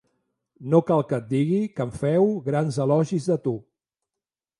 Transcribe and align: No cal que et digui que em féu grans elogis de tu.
No 0.73 0.77
cal 0.85 1.03
que 1.11 1.17
et 1.19 1.27
digui 1.33 1.59
que 1.79 1.85
em 1.85 1.91
féu 1.97 2.25
grans 2.47 2.81
elogis 2.87 3.29
de 3.33 3.37
tu. 3.45 3.55